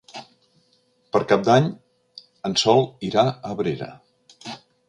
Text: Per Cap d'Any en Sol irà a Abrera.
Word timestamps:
Per 1.17 1.21
Cap 1.33 1.43
d'Any 1.51 1.69
en 2.51 2.57
Sol 2.65 2.83
irà 3.11 3.29
a 3.29 3.39
Abrera. 3.55 3.95